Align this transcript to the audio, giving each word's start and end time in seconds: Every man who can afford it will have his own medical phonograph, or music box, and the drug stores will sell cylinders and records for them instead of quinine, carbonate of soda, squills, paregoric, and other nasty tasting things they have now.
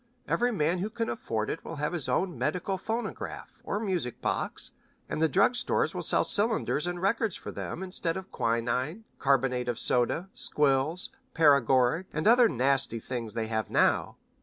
Every 0.27 0.51
man 0.51 0.79
who 0.79 0.89
can 0.89 1.09
afford 1.09 1.51
it 1.51 1.63
will 1.63 1.75
have 1.75 1.93
his 1.93 2.09
own 2.09 2.35
medical 2.35 2.79
phonograph, 2.79 3.61
or 3.63 3.79
music 3.79 4.19
box, 4.19 4.71
and 5.07 5.21
the 5.21 5.29
drug 5.29 5.55
stores 5.55 5.93
will 5.93 6.01
sell 6.01 6.23
cylinders 6.23 6.87
and 6.87 6.99
records 6.99 7.35
for 7.35 7.51
them 7.51 7.83
instead 7.83 8.17
of 8.17 8.31
quinine, 8.31 9.03
carbonate 9.19 9.69
of 9.69 9.77
soda, 9.77 10.27
squills, 10.33 11.11
paregoric, 11.35 12.07
and 12.13 12.27
other 12.27 12.49
nasty 12.49 12.99
tasting 12.99 13.07
things 13.15 13.33
they 13.35 13.45
have 13.45 13.69
now. 13.69 14.15